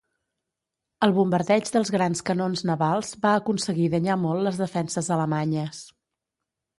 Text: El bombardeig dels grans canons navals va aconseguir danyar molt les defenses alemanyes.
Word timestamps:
El 1.07 1.11
bombardeig 1.17 1.67
dels 1.75 1.91
grans 1.95 2.23
canons 2.29 2.65
navals 2.69 3.11
va 3.25 3.33
aconseguir 3.41 3.91
danyar 3.97 4.15
molt 4.23 4.45
les 4.47 4.57
defenses 4.63 5.11
alemanyes. 5.17 5.83